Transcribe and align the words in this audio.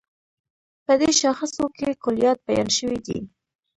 په 0.85 0.93
دې 0.99 1.09
شاخصو 1.19 1.65
کې 1.77 1.89
کُليات 2.03 2.39
بیان 2.47 2.69
شوي 2.77 2.99
دي. 3.05 3.19